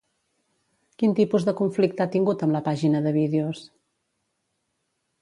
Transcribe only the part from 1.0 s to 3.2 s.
Quin tipus de conflicte ha tingut amb la pàgina de